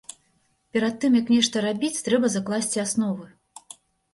[0.77, 3.25] Перад тым, як нешта рабіць, трэба закласці асновы.